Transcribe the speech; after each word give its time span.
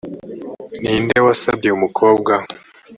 ni 0.81 0.95
nde 1.03 1.17
wasabye 1.25 1.69
umukobwa? 1.73 2.33